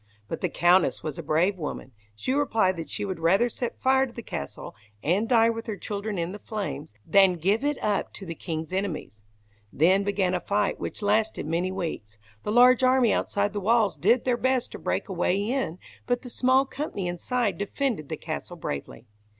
[0.27, 1.91] But the Countess was a brave woman.
[2.15, 5.77] She replied that she would rather set fire to the castle, and die with her
[5.77, 9.21] children in the flames, than give it up to the king's enemies.
[9.71, 12.17] Then began a fight which lasted many weeks.
[12.41, 15.77] The large army outside the walls did their best to break a way in,
[16.07, 19.05] but the small company inside defended the castle bravely.